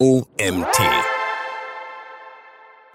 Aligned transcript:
OMT. 0.00 0.78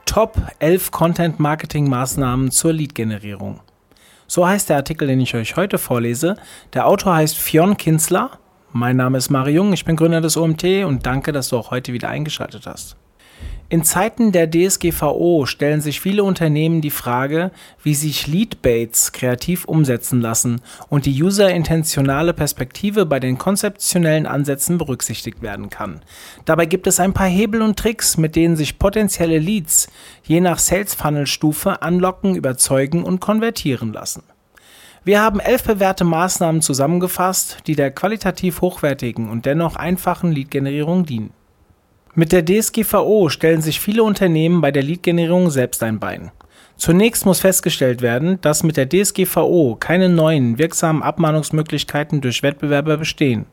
Top 0.05 0.37
11 0.59 0.91
Content-Marketing-Maßnahmen 0.91 2.49
zur 2.49 2.71
Lead-Generierung. 2.71 3.59
So 4.25 4.47
heißt 4.47 4.69
der 4.69 4.77
Artikel, 4.77 5.09
den 5.09 5.19
ich 5.19 5.35
euch 5.35 5.57
heute 5.57 5.79
vorlese. 5.79 6.37
Der 6.71 6.87
Autor 6.87 7.15
heißt 7.15 7.37
Fionn 7.37 7.75
Kinsler. 7.75 8.39
Mein 8.71 8.95
Name 8.95 9.17
ist 9.17 9.29
Mario 9.29 9.55
Jung, 9.55 9.73
ich 9.73 9.83
bin 9.83 9.97
Gründer 9.97 10.21
des 10.21 10.37
OMT 10.37 10.85
und 10.85 11.05
danke, 11.05 11.33
dass 11.33 11.49
du 11.49 11.57
auch 11.57 11.71
heute 11.71 11.91
wieder 11.91 12.07
eingeschaltet 12.07 12.67
hast. 12.67 12.95
In 13.73 13.83
Zeiten 13.83 14.31
der 14.31 14.47
DSGVO 14.51 15.47
stellen 15.47 15.81
sich 15.81 15.99
viele 15.99 16.23
Unternehmen 16.23 16.81
die 16.81 16.91
Frage, 16.91 17.49
wie 17.81 17.95
sich 17.95 18.27
Leadbaits 18.27 19.13
kreativ 19.13 19.65
umsetzen 19.65 20.21
lassen 20.21 20.61
und 20.89 21.07
die 21.07 21.23
userintentionale 21.23 22.35
Perspektive 22.35 23.07
bei 23.07 23.19
den 23.19 23.39
konzeptionellen 23.39 24.27
Ansätzen 24.27 24.77
berücksichtigt 24.77 25.41
werden 25.41 25.71
kann. 25.71 26.01
Dabei 26.45 26.67
gibt 26.67 26.85
es 26.85 26.99
ein 26.99 27.13
paar 27.13 27.25
Hebel 27.25 27.63
und 27.63 27.79
Tricks, 27.79 28.15
mit 28.15 28.35
denen 28.35 28.57
sich 28.57 28.77
potenzielle 28.77 29.39
Leads 29.39 29.87
je 30.21 30.39
nach 30.39 30.59
Sales 30.59 30.93
Funnel 30.93 31.25
Stufe 31.25 31.81
anlocken, 31.81 32.35
überzeugen 32.35 33.03
und 33.03 33.21
konvertieren 33.21 33.91
lassen. 33.91 34.21
Wir 35.03 35.19
haben 35.19 35.39
elf 35.39 35.63
bewährte 35.63 36.03
Maßnahmen 36.03 36.61
zusammengefasst, 36.61 37.57
die 37.65 37.75
der 37.75 37.89
qualitativ 37.89 38.61
hochwertigen 38.61 39.31
und 39.31 39.47
dennoch 39.47 39.77
einfachen 39.77 40.31
Lead-Generierung 40.31 41.07
dienen. 41.07 41.31
Mit 42.15 42.31
der 42.31 42.45
DSGVO 42.45 43.29
stellen 43.29 43.63
sich 43.63 43.79
viele 43.79 44.03
Unternehmen 44.03 44.61
bei 44.61 44.69
der 44.69 44.83
Lead-Generierung 44.83 45.49
selbst 45.49 45.81
ein 45.81 45.99
Bein. 45.99 46.31
Zunächst 46.77 47.25
muss 47.25 47.39
festgestellt 47.39 48.03
werden, 48.03 48.39
dass 48.41 48.61
mit 48.61 48.77
der 48.77 48.87
DSGVO 48.87 49.77
keine 49.79 50.09
neuen 50.09 50.59
wirksamen 50.59 51.01
Abmahnungsmöglichkeiten 51.01 52.21
durch 52.21 52.43
Wettbewerber 52.43 52.97
bestehen. 52.97 53.45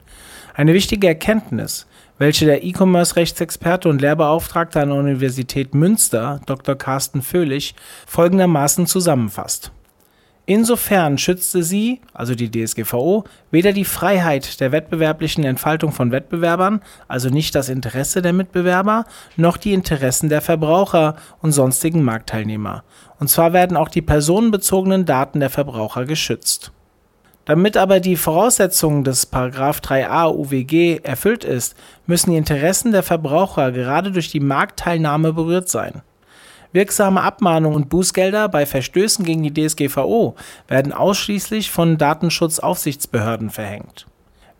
Eine 0.52 0.74
wichtige 0.74 1.06
Erkenntnis, 1.06 1.86
welche 2.18 2.44
der 2.44 2.62
E-Commerce-Rechtsexperte 2.62 3.88
und 3.88 4.02
Lehrbeauftragte 4.02 4.78
an 4.78 4.90
der 4.90 4.98
Universität 4.98 5.74
Münster, 5.74 6.42
Dr. 6.44 6.74
Carsten 6.74 7.22
Föhlich, 7.22 7.74
folgendermaßen 8.06 8.86
zusammenfasst. 8.86 9.72
Insofern 10.50 11.16
schützte 11.16 11.62
sie, 11.62 12.00
also 12.12 12.34
die 12.34 12.50
DSGVO, 12.50 13.22
weder 13.52 13.72
die 13.72 13.84
Freiheit 13.84 14.58
der 14.58 14.72
wettbewerblichen 14.72 15.44
Entfaltung 15.44 15.92
von 15.92 16.10
Wettbewerbern, 16.10 16.80
also 17.06 17.28
nicht 17.28 17.54
das 17.54 17.68
Interesse 17.68 18.20
der 18.20 18.32
Mitbewerber, 18.32 19.04
noch 19.36 19.56
die 19.56 19.72
Interessen 19.72 20.28
der 20.28 20.40
Verbraucher 20.40 21.14
und 21.40 21.52
sonstigen 21.52 22.02
Marktteilnehmer. 22.02 22.82
Und 23.20 23.30
zwar 23.30 23.52
werden 23.52 23.76
auch 23.76 23.88
die 23.88 24.02
personenbezogenen 24.02 25.04
Daten 25.04 25.38
der 25.38 25.50
Verbraucher 25.50 26.04
geschützt. 26.04 26.72
Damit 27.44 27.76
aber 27.76 28.00
die 28.00 28.16
Voraussetzung 28.16 29.04
des 29.04 29.32
3a 29.32 30.34
UWG 30.34 31.04
erfüllt 31.04 31.44
ist, 31.44 31.76
müssen 32.06 32.32
die 32.32 32.36
Interessen 32.36 32.90
der 32.90 33.04
Verbraucher 33.04 33.70
gerade 33.70 34.10
durch 34.10 34.32
die 34.32 34.40
Marktteilnahme 34.40 35.32
berührt 35.32 35.68
sein. 35.68 36.02
Wirksame 36.72 37.22
Abmahnungen 37.22 37.76
und 37.76 37.88
Bußgelder 37.88 38.48
bei 38.48 38.64
Verstößen 38.64 39.24
gegen 39.24 39.42
die 39.42 39.52
DSGVO 39.52 40.36
werden 40.68 40.92
ausschließlich 40.92 41.70
von 41.70 41.98
Datenschutzaufsichtsbehörden 41.98 43.50
verhängt. 43.50 44.06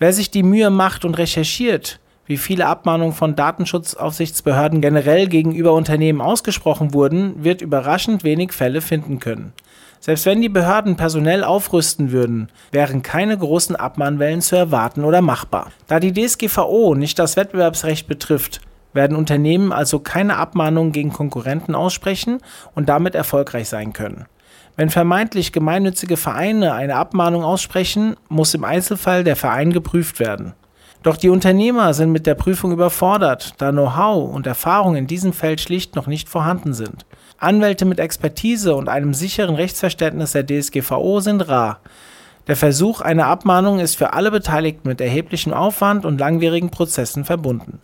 Wer 0.01 0.13
sich 0.13 0.31
die 0.31 0.43
Mühe 0.43 0.71
macht 0.71 1.05
und 1.05 1.19
recherchiert, 1.19 2.01
wie 2.27 2.37
viele 2.37 2.67
Abmahnungen 2.67 3.13
von 3.13 3.37
Datenschutzaufsichtsbehörden 3.37 4.81
generell 4.81 5.29
gegenüber 5.29 5.73
Unternehmen 5.73 6.21
ausgesprochen 6.21 6.95
wurden, 6.95 7.45
wird 7.45 7.61
überraschend 7.61 8.25
wenig 8.25 8.53
Fälle 8.53 8.81
finden 8.81 9.19
können. 9.19 9.53
Selbst 10.01 10.27
wenn 10.27 10.41
die 10.41 10.49
Behörden 10.49 10.97
personell 10.97 11.45
aufrüsten 11.45 12.11
würden, 12.11 12.49
wären 12.73 13.03
keine 13.03 13.37
großen 13.37 13.77
Abmahnwellen 13.77 14.41
zu 14.41 14.57
erwarten 14.57 15.05
oder 15.05 15.21
machbar. 15.21 15.71
Da 15.89 16.01
die 16.01 16.15
DSGVO 16.15 16.95
nicht 16.95 17.19
das 17.19 17.37
Wettbewerbsrecht 17.37 18.09
betrifft, 18.09 18.63
werden 18.93 19.17
Unternehmen 19.17 19.73
also 19.73 20.01
keine 20.01 20.37
Abmahnungen 20.37 20.93
gegen 20.93 21.13
Konkurrenten 21.13 21.75
aussprechen 21.75 22.39
und 22.75 22.89
damit 22.89 23.15
erfolgreich 23.15 23.69
sein 23.69 23.93
können. 23.93 24.27
Wenn 24.77 24.91
vermeintlich 24.91 25.53
gemeinnützige 25.53 26.17
Vereine 26.17 26.75
eine 26.75 26.97
Abmahnung 26.97 27.45
aussprechen, 27.45 28.17
muss 28.29 28.55
im 28.55 28.65
Einzelfall 28.65 29.25
der 29.25 29.37
Verein 29.37 29.73
geprüft 29.73 30.21
werden. 30.21 30.55
Doch 31.03 31.17
die 31.17 31.31
Unternehmer 31.31 31.95
sind 31.95 32.13
mit 32.13 32.27
der 32.27 32.35
Prüfung 32.35 32.73
überfordert, 32.73 33.55
da 33.59 33.73
Know-how 33.73 34.35
und 34.35 34.47
Erfahrung 34.47 34.97
in 34.97 35.07
diesem 35.07 35.33
Feld 35.33 35.61
schlicht 35.61 35.97
noch 35.97 36.07
nicht 36.07 36.29
vorhanden 36.29 36.75
sind. 36.75 37.07
Anwälte 37.39 37.87
mit 37.87 37.99
Expertise 37.99 38.75
und 38.75 38.91
einem 38.91 39.15
sicheren 39.15 39.55
Rechtsverständnis 39.55 40.33
der 40.33 40.47
DSGVO 40.47 41.21
sind 41.21 41.49
rar. 41.49 41.81
Der 42.49 42.57
Versuch 42.57 43.01
einer 43.01 43.27
Abmahnung 43.27 43.79
ist 43.79 43.97
für 43.97 44.13
alle 44.13 44.31
Beteiligten 44.31 44.89
mit 44.89 45.01
erheblichem 45.01 45.55
Aufwand 45.55 46.05
und 46.05 46.19
langwierigen 46.19 46.71
Prozessen 46.71 47.25
verbunden. 47.25 47.81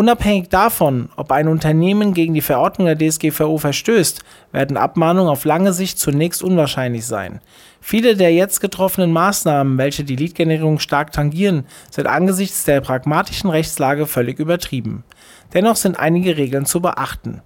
Unabhängig 0.00 0.48
davon, 0.48 1.10
ob 1.16 1.30
ein 1.30 1.46
Unternehmen 1.46 2.14
gegen 2.14 2.32
die 2.32 2.40
Verordnung 2.40 2.86
der 2.86 2.96
DSGVO 2.96 3.58
verstößt, 3.58 4.24
werden 4.50 4.78
Abmahnungen 4.78 5.30
auf 5.30 5.44
lange 5.44 5.74
Sicht 5.74 5.98
zunächst 5.98 6.42
unwahrscheinlich 6.42 7.04
sein. 7.04 7.42
Viele 7.82 8.16
der 8.16 8.32
jetzt 8.32 8.62
getroffenen 8.62 9.12
Maßnahmen, 9.12 9.76
welche 9.76 10.02
die 10.02 10.16
Lead-Generierung 10.16 10.78
stark 10.78 11.12
tangieren, 11.12 11.66
sind 11.90 12.06
angesichts 12.06 12.64
der 12.64 12.80
pragmatischen 12.80 13.50
Rechtslage 13.50 14.06
völlig 14.06 14.38
übertrieben. 14.38 15.04
Dennoch 15.52 15.76
sind 15.76 16.00
einige 16.00 16.38
Regeln 16.38 16.64
zu 16.64 16.80
beachten. 16.80 17.42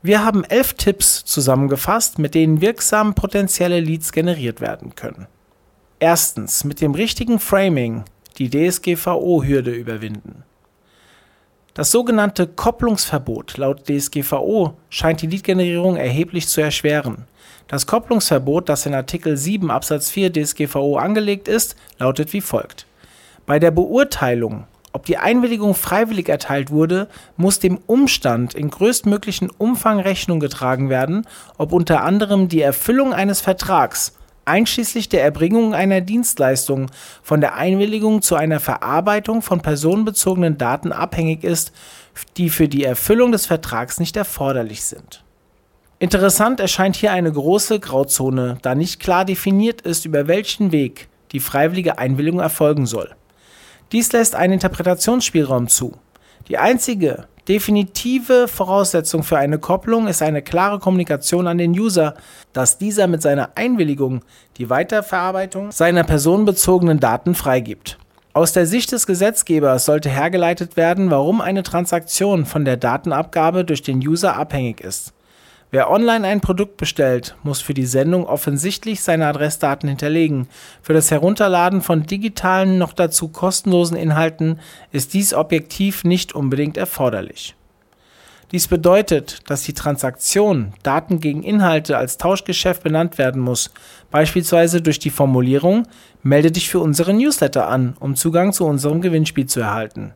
Wir 0.00 0.24
haben 0.24 0.44
elf 0.44 0.72
Tipps 0.72 1.26
zusammengefasst, 1.26 2.18
mit 2.18 2.34
denen 2.34 2.62
wirksam 2.62 3.12
potenzielle 3.12 3.78
Leads 3.78 4.12
generiert 4.12 4.62
werden 4.62 4.94
können. 4.94 5.26
Erstens, 5.98 6.64
mit 6.64 6.80
dem 6.80 6.94
richtigen 6.94 7.38
Framing 7.38 8.04
die 8.38 8.48
DSGVO-Hürde 8.48 9.72
überwinden. 9.72 10.44
Das 11.74 11.92
sogenannte 11.92 12.48
Kopplungsverbot 12.48 13.56
laut 13.56 13.88
DSGVO 13.88 14.74
scheint 14.88 15.22
die 15.22 15.28
Lead-Generierung 15.28 15.96
erheblich 15.96 16.48
zu 16.48 16.60
erschweren. 16.60 17.26
Das 17.68 17.86
Kopplungsverbot, 17.86 18.68
das 18.68 18.86
in 18.86 18.94
Artikel 18.94 19.36
7 19.36 19.70
Absatz 19.70 20.10
4 20.10 20.32
DSGVO 20.32 20.96
angelegt 20.96 21.46
ist, 21.46 21.76
lautet 21.98 22.32
wie 22.32 22.40
folgt. 22.40 22.86
Bei 23.46 23.60
der 23.60 23.70
Beurteilung, 23.70 24.64
ob 24.92 25.06
die 25.06 25.18
Einwilligung 25.18 25.74
freiwillig 25.74 26.28
erteilt 26.28 26.70
wurde, 26.70 27.06
muss 27.36 27.60
dem 27.60 27.78
Umstand 27.86 28.54
in 28.54 28.70
größtmöglichen 28.70 29.48
Umfang 29.50 30.00
Rechnung 30.00 30.40
getragen 30.40 30.88
werden, 30.88 31.24
ob 31.56 31.72
unter 31.72 32.02
anderem 32.02 32.48
die 32.48 32.62
Erfüllung 32.62 33.14
eines 33.14 33.40
Vertrags 33.40 34.12
einschließlich 34.50 35.08
der 35.08 35.22
Erbringung 35.22 35.74
einer 35.74 36.00
Dienstleistung 36.00 36.90
von 37.22 37.40
der 37.40 37.54
Einwilligung 37.54 38.20
zu 38.20 38.34
einer 38.34 38.60
Verarbeitung 38.60 39.42
von 39.42 39.60
personenbezogenen 39.60 40.58
Daten 40.58 40.92
abhängig 40.92 41.44
ist, 41.44 41.72
die 42.36 42.50
für 42.50 42.68
die 42.68 42.84
Erfüllung 42.84 43.32
des 43.32 43.46
Vertrags 43.46 44.00
nicht 44.00 44.16
erforderlich 44.16 44.82
sind. 44.82 45.24
Interessant 46.00 46.60
erscheint 46.60 46.96
hier 46.96 47.12
eine 47.12 47.30
große 47.30 47.78
Grauzone, 47.78 48.58
da 48.62 48.74
nicht 48.74 49.00
klar 49.00 49.24
definiert 49.24 49.82
ist, 49.82 50.04
über 50.04 50.26
welchen 50.26 50.72
Weg 50.72 51.08
die 51.32 51.40
freiwillige 51.40 51.98
Einwilligung 51.98 52.40
erfolgen 52.40 52.86
soll. 52.86 53.14
Dies 53.92 54.10
lässt 54.12 54.34
einen 54.34 54.54
Interpretationsspielraum 54.54 55.68
zu. 55.68 55.92
Die 56.48 56.58
einzige 56.58 57.26
definitive 57.48 58.48
Voraussetzung 58.48 59.22
für 59.22 59.38
eine 59.38 59.58
Kopplung 59.58 60.08
ist 60.08 60.22
eine 60.22 60.42
klare 60.42 60.78
Kommunikation 60.78 61.46
an 61.46 61.58
den 61.58 61.72
User, 61.72 62.14
dass 62.52 62.78
dieser 62.78 63.06
mit 63.06 63.22
seiner 63.22 63.50
Einwilligung 63.56 64.22
die 64.58 64.70
Weiterverarbeitung 64.70 65.72
seiner 65.72 66.04
personenbezogenen 66.04 67.00
Daten 67.00 67.34
freigibt. 67.34 67.98
Aus 68.32 68.52
der 68.52 68.66
Sicht 68.66 68.92
des 68.92 69.06
Gesetzgebers 69.06 69.84
sollte 69.84 70.08
hergeleitet 70.08 70.76
werden, 70.76 71.10
warum 71.10 71.40
eine 71.40 71.64
Transaktion 71.64 72.46
von 72.46 72.64
der 72.64 72.76
Datenabgabe 72.76 73.64
durch 73.64 73.82
den 73.82 73.98
User 73.98 74.36
abhängig 74.36 74.80
ist. 74.80 75.12
Wer 75.72 75.88
online 75.88 76.26
ein 76.26 76.40
Produkt 76.40 76.78
bestellt, 76.78 77.36
muss 77.44 77.60
für 77.60 77.74
die 77.74 77.86
Sendung 77.86 78.26
offensichtlich 78.26 79.02
seine 79.02 79.28
Adressdaten 79.28 79.88
hinterlegen. 79.88 80.48
Für 80.82 80.94
das 80.94 81.12
Herunterladen 81.12 81.80
von 81.80 82.02
digitalen, 82.02 82.76
noch 82.76 82.92
dazu 82.92 83.28
kostenlosen 83.28 83.96
Inhalten 83.96 84.58
ist 84.90 85.14
dies 85.14 85.32
objektiv 85.32 86.02
nicht 86.02 86.34
unbedingt 86.34 86.76
erforderlich. 86.76 87.54
Dies 88.50 88.66
bedeutet, 88.66 89.48
dass 89.48 89.62
die 89.62 89.74
Transaktion 89.74 90.72
Daten 90.82 91.20
gegen 91.20 91.44
Inhalte 91.44 91.96
als 91.96 92.18
Tauschgeschäft 92.18 92.82
benannt 92.82 93.16
werden 93.16 93.40
muss, 93.40 93.70
beispielsweise 94.10 94.82
durch 94.82 94.98
die 94.98 95.10
Formulierung 95.10 95.86
Melde 96.22 96.50
dich 96.50 96.68
für 96.68 96.80
unseren 96.80 97.16
Newsletter 97.16 97.68
an, 97.68 97.96
um 98.00 98.16
Zugang 98.16 98.52
zu 98.52 98.66
unserem 98.66 99.00
Gewinnspiel 99.00 99.46
zu 99.46 99.60
erhalten. 99.60 100.12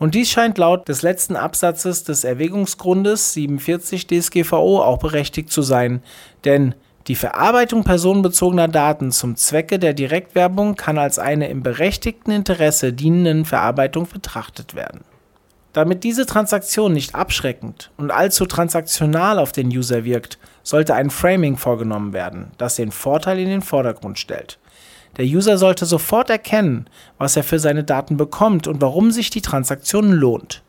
Und 0.00 0.14
dies 0.14 0.30
scheint 0.30 0.56
laut 0.56 0.88
des 0.88 1.02
letzten 1.02 1.36
Absatzes 1.36 2.04
des 2.04 2.24
Erwägungsgrundes 2.24 3.34
47 3.34 4.06
DSGVO 4.06 4.82
auch 4.82 4.98
berechtigt 4.98 5.52
zu 5.52 5.60
sein, 5.60 6.02
denn 6.46 6.74
die 7.06 7.14
Verarbeitung 7.14 7.84
personenbezogener 7.84 8.66
Daten 8.66 9.12
zum 9.12 9.36
Zwecke 9.36 9.78
der 9.78 9.92
Direktwerbung 9.92 10.74
kann 10.74 10.96
als 10.96 11.18
eine 11.18 11.50
im 11.50 11.62
berechtigten 11.62 12.30
Interesse 12.30 12.94
dienenden 12.94 13.44
Verarbeitung 13.44 14.08
betrachtet 14.10 14.74
werden. 14.74 15.04
Damit 15.74 16.02
diese 16.02 16.24
Transaktion 16.24 16.94
nicht 16.94 17.14
abschreckend 17.14 17.90
und 17.98 18.10
allzu 18.10 18.46
transaktional 18.46 19.38
auf 19.38 19.52
den 19.52 19.68
User 19.68 20.04
wirkt, 20.04 20.38
sollte 20.62 20.94
ein 20.94 21.10
Framing 21.10 21.58
vorgenommen 21.58 22.14
werden, 22.14 22.52
das 22.56 22.76
den 22.76 22.90
Vorteil 22.90 23.38
in 23.38 23.50
den 23.50 23.62
Vordergrund 23.62 24.18
stellt. 24.18 24.58
Der 25.16 25.24
User 25.24 25.58
sollte 25.58 25.86
sofort 25.86 26.30
erkennen, 26.30 26.86
was 27.18 27.36
er 27.36 27.42
für 27.42 27.58
seine 27.58 27.84
Daten 27.84 28.16
bekommt 28.16 28.66
und 28.66 28.80
warum 28.80 29.10
sich 29.10 29.30
die 29.30 29.42
Transaktion 29.42 30.12
lohnt. 30.12 30.62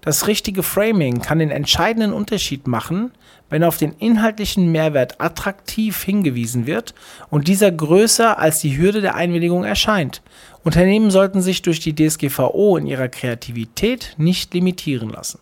Das 0.00 0.26
richtige 0.26 0.62
Framing 0.62 1.22
kann 1.22 1.40
den 1.40 1.50
entscheidenden 1.50 2.12
Unterschied 2.12 2.68
machen, 2.68 3.10
wenn 3.50 3.64
auf 3.64 3.78
den 3.78 3.92
inhaltlichen 3.98 4.70
Mehrwert 4.70 5.20
attraktiv 5.20 6.02
hingewiesen 6.02 6.66
wird 6.66 6.94
und 7.30 7.48
dieser 7.48 7.72
größer 7.72 8.38
als 8.38 8.60
die 8.60 8.76
Hürde 8.78 9.00
der 9.00 9.16
Einwilligung 9.16 9.64
erscheint. 9.64 10.22
Unternehmen 10.62 11.10
sollten 11.10 11.42
sich 11.42 11.62
durch 11.62 11.80
die 11.80 11.94
DSGVO 11.94 12.76
in 12.76 12.86
ihrer 12.86 13.08
Kreativität 13.08 14.14
nicht 14.18 14.54
limitieren 14.54 15.10
lassen. 15.10 15.40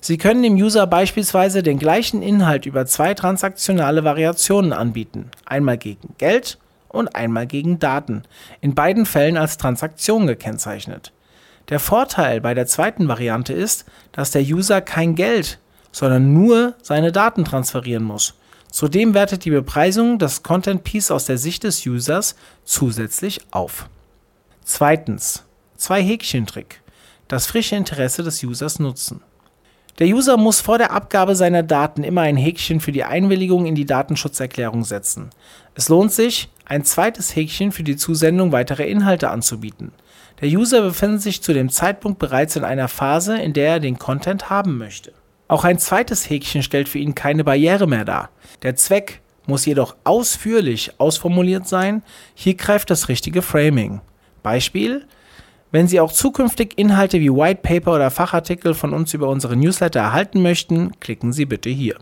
Sie 0.00 0.18
können 0.18 0.42
dem 0.42 0.56
User 0.56 0.86
beispielsweise 0.86 1.62
den 1.62 1.78
gleichen 1.78 2.22
Inhalt 2.22 2.66
über 2.66 2.84
zwei 2.86 3.14
transaktionale 3.14 4.04
Variationen 4.04 4.72
anbieten, 4.72 5.30
einmal 5.46 5.78
gegen 5.78 6.14
Geld 6.18 6.58
und 6.94 7.14
einmal 7.14 7.46
gegen 7.46 7.78
Daten, 7.78 8.22
in 8.60 8.74
beiden 8.74 9.06
Fällen 9.06 9.36
als 9.36 9.58
Transaktion 9.58 10.26
gekennzeichnet. 10.26 11.12
Der 11.68 11.80
Vorteil 11.80 12.40
bei 12.40 12.54
der 12.54 12.66
zweiten 12.66 13.08
Variante 13.08 13.52
ist, 13.52 13.84
dass 14.12 14.30
der 14.30 14.42
User 14.42 14.80
kein 14.80 15.14
Geld, 15.14 15.58
sondern 15.92 16.32
nur 16.32 16.74
seine 16.82 17.12
Daten 17.12 17.44
transferieren 17.44 18.04
muss. 18.04 18.34
Zudem 18.70 19.14
wertet 19.14 19.44
die 19.44 19.50
Bepreisung 19.50 20.18
das 20.18 20.42
Content 20.42 20.82
Piece 20.84 21.10
aus 21.10 21.26
der 21.26 21.38
Sicht 21.38 21.64
des 21.64 21.86
Users 21.86 22.34
zusätzlich 22.64 23.40
auf. 23.52 23.88
Zweitens. 24.64 25.44
Zwei 25.76 26.02
Häkchen-Trick. 26.02 26.80
Das 27.28 27.46
frische 27.46 27.76
Interesse 27.76 28.22
des 28.22 28.42
Users 28.42 28.78
nutzen. 28.78 29.22
Der 30.00 30.08
User 30.08 30.36
muss 30.36 30.60
vor 30.60 30.78
der 30.78 30.90
Abgabe 30.90 31.36
seiner 31.36 31.62
Daten 31.62 32.02
immer 32.02 32.22
ein 32.22 32.36
Häkchen 32.36 32.80
für 32.80 32.90
die 32.90 33.04
Einwilligung 33.04 33.64
in 33.64 33.76
die 33.76 33.86
Datenschutzerklärung 33.86 34.82
setzen. 34.82 35.30
Es 35.76 35.88
lohnt 35.88 36.12
sich, 36.12 36.48
ein 36.64 36.84
zweites 36.84 37.36
Häkchen 37.36 37.70
für 37.70 37.84
die 37.84 37.96
Zusendung 37.96 38.50
weiterer 38.50 38.86
Inhalte 38.86 39.30
anzubieten. 39.30 39.92
Der 40.40 40.48
User 40.48 40.82
befindet 40.82 41.22
sich 41.22 41.42
zu 41.42 41.52
dem 41.52 41.68
Zeitpunkt 41.68 42.18
bereits 42.18 42.56
in 42.56 42.64
einer 42.64 42.88
Phase, 42.88 43.38
in 43.38 43.52
der 43.52 43.74
er 43.74 43.80
den 43.80 43.98
Content 43.98 44.50
haben 44.50 44.78
möchte. 44.78 45.12
Auch 45.46 45.62
ein 45.62 45.78
zweites 45.78 46.28
Häkchen 46.28 46.64
stellt 46.64 46.88
für 46.88 46.98
ihn 46.98 47.14
keine 47.14 47.44
Barriere 47.44 47.86
mehr 47.86 48.04
dar. 48.04 48.30
Der 48.62 48.74
Zweck 48.74 49.20
muss 49.46 49.66
jedoch 49.66 49.94
ausführlich 50.02 50.92
ausformuliert 50.98 51.68
sein. 51.68 52.02
Hier 52.34 52.54
greift 52.54 52.90
das 52.90 53.08
richtige 53.08 53.42
Framing. 53.42 54.00
Beispiel: 54.42 55.06
Wenn 55.74 55.88
Sie 55.88 55.98
auch 55.98 56.12
zukünftig 56.12 56.74
Inhalte 56.76 57.18
wie 57.18 57.32
White 57.32 57.62
Paper 57.64 57.96
oder 57.96 58.12
Fachartikel 58.12 58.74
von 58.74 58.94
uns 58.94 59.12
über 59.12 59.26
unsere 59.26 59.56
Newsletter 59.56 59.98
erhalten 59.98 60.40
möchten, 60.40 60.92
klicken 61.00 61.32
Sie 61.32 61.46
bitte 61.46 61.68
hier. 61.68 61.96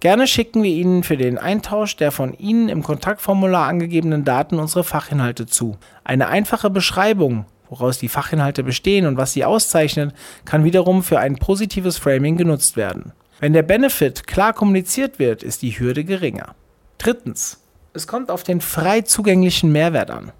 Gerne 0.00 0.26
schicken 0.26 0.62
wir 0.62 0.70
Ihnen 0.70 1.02
für 1.02 1.18
den 1.18 1.36
Eintausch 1.36 1.96
der 1.96 2.12
von 2.12 2.32
Ihnen 2.32 2.70
im 2.70 2.82
Kontaktformular 2.82 3.66
angegebenen 3.68 4.24
Daten 4.24 4.58
unsere 4.58 4.84
Fachinhalte 4.84 5.44
zu. 5.44 5.76
Eine 6.02 6.28
einfache 6.28 6.70
Beschreibung, 6.70 7.44
woraus 7.68 7.98
die 7.98 8.08
Fachinhalte 8.08 8.62
bestehen 8.62 9.04
und 9.04 9.18
was 9.18 9.34
sie 9.34 9.44
auszeichnet, 9.44 10.14
kann 10.46 10.64
wiederum 10.64 11.02
für 11.02 11.18
ein 11.18 11.36
positives 11.36 11.98
Framing 11.98 12.38
genutzt 12.38 12.78
werden. 12.78 13.12
Wenn 13.38 13.52
der 13.52 13.64
Benefit 13.64 14.26
klar 14.26 14.54
kommuniziert 14.54 15.18
wird, 15.18 15.42
ist 15.42 15.60
die 15.60 15.78
Hürde 15.78 16.04
geringer. 16.04 16.54
Drittens. 16.96 17.62
Es 17.92 18.06
kommt 18.06 18.30
auf 18.30 18.44
den 18.44 18.62
frei 18.62 19.02
zugänglichen 19.02 19.72
Mehrwert 19.72 20.10
an. 20.10 20.32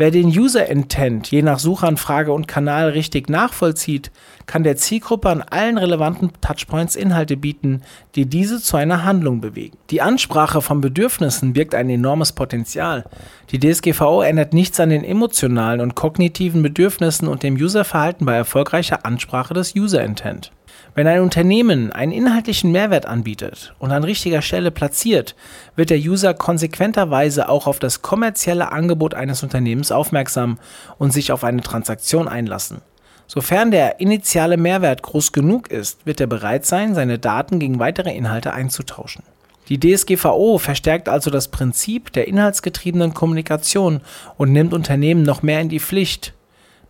Wer 0.00 0.12
den 0.12 0.28
User 0.28 0.68
Intent 0.68 1.28
je 1.28 1.42
nach 1.42 1.58
Suchanfrage 1.58 2.32
und 2.32 2.46
Kanal 2.46 2.90
richtig 2.90 3.28
nachvollzieht, 3.28 4.12
kann 4.46 4.62
der 4.62 4.76
Zielgruppe 4.76 5.28
an 5.28 5.42
allen 5.42 5.76
relevanten 5.76 6.30
Touchpoints 6.40 6.94
Inhalte 6.94 7.36
bieten, 7.36 7.82
die 8.14 8.26
diese 8.26 8.60
zu 8.60 8.76
einer 8.76 9.02
Handlung 9.02 9.40
bewegen. 9.40 9.76
Die 9.90 10.00
Ansprache 10.00 10.62
von 10.62 10.80
Bedürfnissen 10.80 11.52
birgt 11.52 11.74
ein 11.74 11.90
enormes 11.90 12.30
Potenzial. 12.30 13.06
Die 13.50 13.58
DSGVO 13.58 14.22
ändert 14.22 14.54
nichts 14.54 14.78
an 14.78 14.90
den 14.90 15.02
emotionalen 15.02 15.80
und 15.80 15.96
kognitiven 15.96 16.62
Bedürfnissen 16.62 17.26
und 17.26 17.42
dem 17.42 17.56
Userverhalten 17.56 18.24
bei 18.24 18.34
erfolgreicher 18.34 19.04
Ansprache 19.04 19.52
des 19.52 19.74
User 19.74 20.04
Intent. 20.04 20.52
Wenn 20.98 21.06
ein 21.06 21.20
Unternehmen 21.20 21.92
einen 21.92 22.10
inhaltlichen 22.10 22.72
Mehrwert 22.72 23.06
anbietet 23.06 23.72
und 23.78 23.92
an 23.92 24.02
richtiger 24.02 24.42
Stelle 24.42 24.72
platziert, 24.72 25.36
wird 25.76 25.90
der 25.90 25.98
User 25.98 26.34
konsequenterweise 26.34 27.48
auch 27.48 27.68
auf 27.68 27.78
das 27.78 28.02
kommerzielle 28.02 28.72
Angebot 28.72 29.14
eines 29.14 29.44
Unternehmens 29.44 29.92
aufmerksam 29.92 30.58
und 30.98 31.12
sich 31.12 31.30
auf 31.30 31.44
eine 31.44 31.62
Transaktion 31.62 32.26
einlassen. 32.26 32.80
Sofern 33.28 33.70
der 33.70 34.00
initiale 34.00 34.56
Mehrwert 34.56 35.04
groß 35.04 35.30
genug 35.30 35.70
ist, 35.70 36.04
wird 36.04 36.20
er 36.20 36.26
bereit 36.26 36.66
sein, 36.66 36.96
seine 36.96 37.20
Daten 37.20 37.60
gegen 37.60 37.78
weitere 37.78 38.12
Inhalte 38.12 38.52
einzutauschen. 38.52 39.22
Die 39.68 39.78
DSGVO 39.78 40.58
verstärkt 40.58 41.08
also 41.08 41.30
das 41.30 41.46
Prinzip 41.46 42.12
der 42.12 42.26
inhaltsgetriebenen 42.26 43.14
Kommunikation 43.14 44.00
und 44.36 44.50
nimmt 44.50 44.74
Unternehmen 44.74 45.22
noch 45.22 45.44
mehr 45.44 45.60
in 45.60 45.68
die 45.68 45.78
Pflicht, 45.78 46.34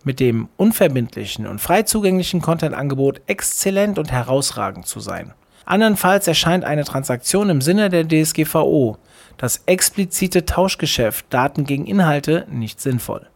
mit 0.03 0.19
dem 0.19 0.49
unverbindlichen 0.57 1.47
und 1.47 1.59
frei 1.59 1.83
zugänglichen 1.83 2.41
Content-Angebot 2.41 3.21
exzellent 3.27 3.99
und 3.99 4.11
herausragend 4.11 4.87
zu 4.87 4.99
sein. 4.99 5.33
Andernfalls 5.65 6.27
erscheint 6.27 6.63
eine 6.63 6.83
Transaktion 6.83 7.49
im 7.49 7.61
Sinne 7.61 7.89
der 7.89 8.07
DSGVO, 8.07 8.97
das 9.37 9.63
explizite 9.67 10.45
Tauschgeschäft 10.45 11.27
Daten 11.29 11.65
gegen 11.65 11.85
Inhalte, 11.85 12.47
nicht 12.49 12.81
sinnvoll. 12.81 13.27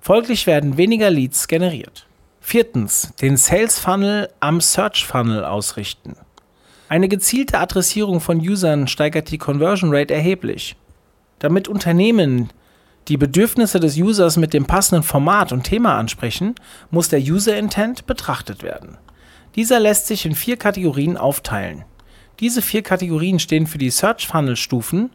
Folglich 0.00 0.46
werden 0.46 0.76
weniger 0.76 1.10
Leads 1.10 1.48
generiert. 1.48 2.06
Viertens, 2.40 3.12
den 3.20 3.36
Sales 3.36 3.78
Funnel 3.78 4.28
am 4.40 4.60
Search 4.60 5.06
Funnel 5.06 5.44
ausrichten. 5.44 6.16
Eine 6.88 7.08
gezielte 7.08 7.58
Adressierung 7.58 8.20
von 8.20 8.38
Usern 8.38 8.88
steigert 8.88 9.30
die 9.30 9.38
Conversion 9.38 9.94
Rate 9.94 10.12
erheblich. 10.12 10.76
Damit 11.38 11.68
Unternehmen 11.68 12.50
die 13.08 13.16
Bedürfnisse 13.16 13.80
des 13.80 13.96
Users 13.96 14.36
mit 14.36 14.54
dem 14.54 14.64
passenden 14.64 15.02
Format 15.02 15.52
und 15.52 15.64
Thema 15.64 15.98
ansprechen, 15.98 16.54
muss 16.90 17.08
der 17.08 17.20
User 17.20 17.56
Intent 17.56 18.06
betrachtet 18.06 18.62
werden. 18.62 18.98
Dieser 19.56 19.80
lässt 19.80 20.06
sich 20.06 20.24
in 20.24 20.34
vier 20.34 20.56
Kategorien 20.56 21.16
aufteilen. 21.16 21.84
Diese 22.40 22.62
vier 22.62 22.82
Kategorien 22.82 23.38
stehen 23.38 23.66
für 23.66 23.78
die 23.78 23.90
Search 23.90 24.26
Funnel 24.26 24.56
Stufen, 24.56 25.10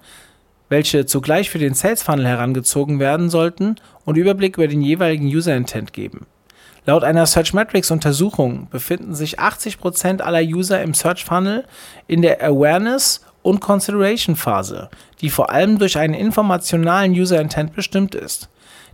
welche 0.69 1.05
zugleich 1.05 1.49
für 1.49 1.59
den 1.59 1.73
Sales 1.73 2.03
Funnel 2.03 2.27
herangezogen 2.27 2.99
werden 2.99 3.29
sollten 3.29 3.75
und 4.05 4.17
Überblick 4.17 4.57
über 4.57 4.67
den 4.67 4.81
jeweiligen 4.81 5.27
User 5.27 5.55
Intent 5.55 5.93
geben. 5.93 6.27
Laut 6.85 7.03
einer 7.03 7.25
Searchmetrics 7.25 7.91
Untersuchung 7.91 8.69
befinden 8.69 9.13
sich 9.13 9.39
80% 9.39 10.21
aller 10.21 10.41
User 10.41 10.81
im 10.81 10.93
Search 10.93 11.25
Funnel 11.25 11.65
in 12.07 12.21
der 12.21 12.41
Awareness 12.41 13.25
und 13.47 13.61
Consideration 13.61 14.35
Phase, 14.35 14.89
die 15.21 15.29
vor 15.29 15.49
allem 15.49 15.79
durch 15.79 15.97
einen 15.97 16.13
informationalen 16.13 17.13
User 17.13 17.39
Intent 17.39 17.73
bestimmt 17.73 18.13
ist. 18.13 18.49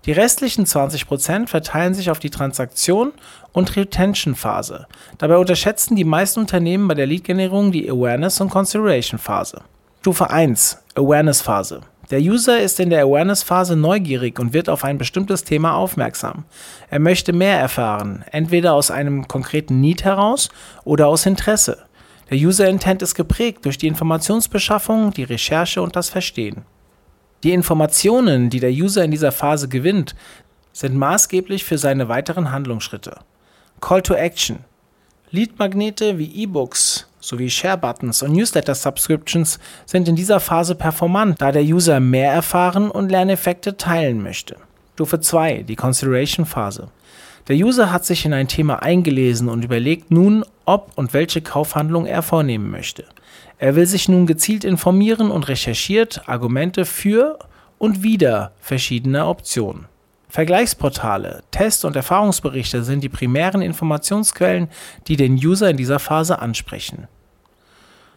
Die 0.05 0.11
restlichen 0.11 0.65
20% 0.65 1.47
verteilen 1.47 1.95
sich 1.95 2.11
auf 2.11 2.19
die 2.19 2.29
Transaktion 2.29 3.13
und 3.51 3.75
Retention 3.75 4.35
Phase. 4.35 4.85
Dabei 5.17 5.37
unterschätzen 5.37 5.95
die 5.95 6.04
meisten 6.04 6.42
Unternehmen 6.42 6.87
bei 6.87 6.94
der 6.94 7.07
Lead-Generierung 7.07 7.71
die 7.71 7.89
Awareness 7.89 8.42
und 8.42 8.51
Consideration 8.51 9.18
Phase. 9.18 9.61
Stufe 10.01 10.30
1 10.30 10.78
Awareness 10.94 11.42
Phase. 11.42 11.81
Der 12.11 12.19
User 12.19 12.59
ist 12.59 12.80
in 12.80 12.92
der 12.92 13.06
Awareness-Phase 13.06 13.75
neugierig 13.75 14.37
und 14.37 14.54
wird 14.54 14.69
auf 14.69 14.83
ein 14.83 14.99
bestimmtes 14.99 15.45
Thema 15.45 15.73
aufmerksam. 15.73 16.44
Er 16.92 16.99
möchte 16.99 17.33
mehr 17.33 17.57
erfahren, 17.57 18.23
entweder 18.31 18.73
aus 18.73 18.92
einem 18.92 19.28
konkreten 19.28 19.80
Need 19.80 20.04
heraus 20.04 20.49
oder 20.83 21.07
aus 21.07 21.25
Interesse. 21.25 21.85
Der 22.33 22.42
User 22.42 22.68
Intent 22.68 23.04
ist 23.04 23.13
geprägt 23.13 23.63
durch 23.63 23.78
die 23.78 23.85
Informationsbeschaffung, 23.85 25.11
die 25.11 25.21
Recherche 25.21 25.83
und 25.83 25.95
das 25.95 26.09
Verstehen. 26.09 26.63
Die 27.44 27.52
Informationen, 27.52 28.49
die 28.49 28.59
der 28.59 28.71
User 28.71 29.04
in 29.04 29.11
dieser 29.11 29.31
Phase 29.31 29.68
gewinnt, 29.69 30.16
sind 30.71 30.95
maßgeblich 30.95 31.63
für 31.63 31.78
seine 31.78 32.09
weiteren 32.09 32.52
Handlungsschritte. 32.52 33.19
Call 33.81 34.02
to 34.02 34.16
Action. 34.16 34.66
Lead-Magnete 35.30 36.18
wie 36.18 36.42
E-Books 36.42 37.07
sowie 37.19 37.52
Share-Buttons 37.52 38.23
und 38.23 38.31
Newsletter-Subscriptions 38.31 39.59
sind 39.85 40.07
in 40.07 40.16
dieser 40.16 40.40
Phase 40.40 40.73
performant, 40.73 41.40
da 41.40 41.52
der 41.52 41.61
User 41.61 41.99
mehr 41.99 42.33
erfahren 42.33 42.90
und 42.90 43.09
Lerneffekte 43.09 43.78
teilen 43.78 44.23
möchte. 44.23 44.56
Stufe 44.95 45.19
2, 45.19 45.61
die 45.61 45.75
Consideration-Phase. 45.75 46.90
Der 47.47 47.57
User 47.57 47.92
hat 47.92 48.06
sich 48.06 48.26
in 48.26 48.33
ein 48.33 48.47
Thema 48.47 48.81
eingelesen 48.81 49.50
und 49.50 49.66
überlegt 49.66 50.12
nun, 50.12 50.45
ob 50.66 50.92
und 50.95 51.14
welche 51.14 51.42
Kaufhandlung 51.42 52.06
er 52.06 52.21
vornehmen 52.21 52.71
möchte. 52.71 53.06
Er 53.57 53.76
will 53.76 53.85
sich 53.85 54.07
nun 54.07 54.26
gezielt 54.28 54.64
informieren 54.64 55.30
und 55.30 55.47
recherchiert 55.50 56.28
Argumente 56.28 56.85
für 56.85 57.40
und 57.78 58.02
wider 58.02 58.54
verschiedene 58.62 59.26
Optionen. 59.26 59.85
Vergleichsportale, 60.30 61.44
Test- 61.52 61.85
und 61.85 61.95
Erfahrungsberichte 61.95 62.83
sind 62.83 63.04
die 63.04 63.09
primären 63.09 63.62
Informationsquellen, 63.62 64.69
die 65.07 65.18
den 65.18 65.35
User 65.35 65.69
in 65.69 65.78
dieser 65.78 66.00
Phase 66.00 66.40
ansprechen. 66.40 67.07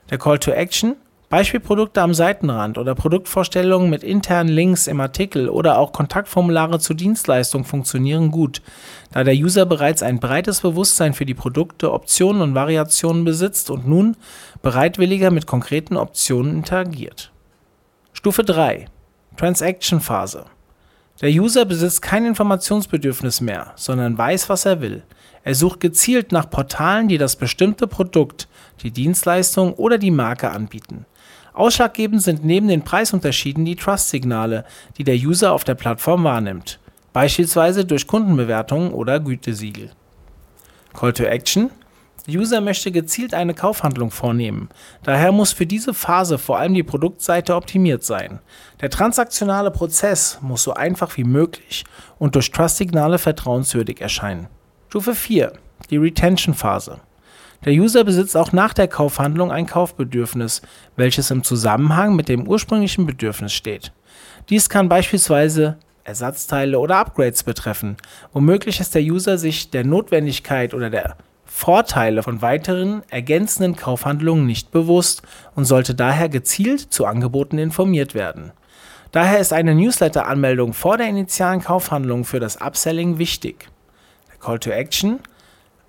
Der 0.08 0.18
Call 0.18 0.38
to 0.38 0.52
Action 0.52 0.96
Beispielprodukte 1.28 2.02
am 2.02 2.14
Seitenrand 2.14 2.78
oder 2.78 2.94
Produktvorstellungen 2.94 3.90
mit 3.90 4.04
internen 4.04 4.48
Links 4.48 4.86
im 4.86 5.00
Artikel 5.00 5.48
oder 5.48 5.76
auch 5.76 5.90
Kontaktformulare 5.90 6.78
zur 6.78 6.94
Dienstleistung 6.94 7.64
funktionieren 7.64 8.30
gut, 8.30 8.62
da 9.10 9.24
der 9.24 9.34
User 9.34 9.66
bereits 9.66 10.04
ein 10.04 10.20
breites 10.20 10.60
Bewusstsein 10.60 11.14
für 11.14 11.26
die 11.26 11.34
Produkte, 11.34 11.92
Optionen 11.92 12.42
und 12.42 12.54
Variationen 12.54 13.24
besitzt 13.24 13.70
und 13.70 13.88
nun 13.88 14.16
bereitwilliger 14.62 15.32
mit 15.32 15.48
konkreten 15.48 15.96
Optionen 15.96 16.58
interagiert. 16.58 17.32
Stufe 18.12 18.44
3 18.44 18.86
Transaction 19.36 20.00
Phase 20.00 20.44
Der 21.20 21.30
User 21.30 21.64
besitzt 21.64 22.02
kein 22.02 22.24
Informationsbedürfnis 22.24 23.40
mehr, 23.40 23.72
sondern 23.74 24.16
weiß, 24.16 24.48
was 24.48 24.64
er 24.64 24.80
will. 24.80 25.02
Er 25.42 25.56
sucht 25.56 25.80
gezielt 25.80 26.30
nach 26.30 26.48
Portalen, 26.48 27.08
die 27.08 27.18
das 27.18 27.34
bestimmte 27.34 27.88
Produkt, 27.88 28.46
die 28.82 28.92
Dienstleistung 28.92 29.74
oder 29.74 29.98
die 29.98 30.12
Marke 30.12 30.50
anbieten. 30.50 31.04
Ausschlaggebend 31.56 32.22
sind 32.22 32.44
neben 32.44 32.68
den 32.68 32.82
Preisunterschieden 32.82 33.64
die 33.64 33.76
Trust-Signale, 33.76 34.64
die 34.98 35.04
der 35.04 35.16
User 35.16 35.52
auf 35.52 35.64
der 35.64 35.74
Plattform 35.74 36.22
wahrnimmt, 36.22 36.78
beispielsweise 37.12 37.84
durch 37.84 38.06
Kundenbewertungen 38.06 38.92
oder 38.92 39.18
Gütesiegel. 39.18 39.90
Call 40.92 41.12
to 41.12 41.24
Action 41.24 41.70
der 42.26 42.40
User 42.40 42.60
möchte 42.60 42.90
gezielt 42.90 43.34
eine 43.34 43.54
Kaufhandlung 43.54 44.10
vornehmen. 44.10 44.68
Daher 45.04 45.30
muss 45.30 45.52
für 45.52 45.66
diese 45.66 45.94
Phase 45.94 46.38
vor 46.38 46.58
allem 46.58 46.74
die 46.74 46.82
Produktseite 46.82 47.54
optimiert 47.54 48.02
sein. 48.02 48.40
Der 48.80 48.90
transaktionale 48.90 49.70
Prozess 49.70 50.38
muss 50.42 50.64
so 50.64 50.74
einfach 50.74 51.16
wie 51.16 51.24
möglich 51.24 51.84
und 52.18 52.34
durch 52.34 52.50
Trust-Signale 52.50 53.18
vertrauenswürdig 53.18 54.00
erscheinen. 54.00 54.48
Stufe 54.88 55.14
4. 55.14 55.52
Die 55.90 55.98
Retention-Phase. 55.98 57.00
Der 57.66 57.74
User 57.74 58.04
besitzt 58.04 58.36
auch 58.36 58.52
nach 58.52 58.72
der 58.72 58.86
Kaufhandlung 58.86 59.50
ein 59.50 59.66
Kaufbedürfnis, 59.66 60.62
welches 60.94 61.32
im 61.32 61.42
Zusammenhang 61.42 62.14
mit 62.14 62.28
dem 62.28 62.46
ursprünglichen 62.46 63.06
Bedürfnis 63.06 63.52
steht. 63.52 63.92
Dies 64.48 64.68
kann 64.68 64.88
beispielsweise 64.88 65.76
Ersatzteile 66.04 66.78
oder 66.78 66.98
Upgrades 66.98 67.42
betreffen. 67.42 67.96
Womöglich 68.32 68.78
ist 68.78 68.94
der 68.94 69.02
User 69.02 69.36
sich 69.36 69.70
der 69.70 69.84
Notwendigkeit 69.84 70.74
oder 70.74 70.90
der 70.90 71.16
Vorteile 71.44 72.22
von 72.22 72.40
weiteren 72.40 73.02
ergänzenden 73.10 73.74
Kaufhandlungen 73.74 74.46
nicht 74.46 74.70
bewusst 74.70 75.22
und 75.56 75.64
sollte 75.64 75.96
daher 75.96 76.28
gezielt 76.28 76.80
zu 76.92 77.04
Angeboten 77.04 77.58
informiert 77.58 78.14
werden. 78.14 78.52
Daher 79.10 79.40
ist 79.40 79.52
eine 79.52 79.74
Newsletter-Anmeldung 79.74 80.72
vor 80.72 80.98
der 80.98 81.08
initialen 81.08 81.62
Kaufhandlung 81.62 82.24
für 82.24 82.38
das 82.38 82.60
Upselling 82.60 83.18
wichtig. 83.18 83.68
Der 84.30 84.38
Call 84.38 84.60
to 84.60 84.70
Action 84.70 85.18